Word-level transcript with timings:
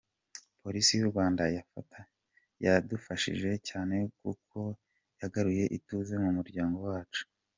Polisi 0.63 0.91
y’u 0.95 1.09
Rwanda 1.11 1.43
yadufashije 2.65 3.49
cyane 3.69 3.95
kuko 4.19 4.59
yagaruye 5.21 5.63
ituze 5.77 6.13
mu 6.23 6.29
muryango 6.39 6.79
wacu. 6.89 7.23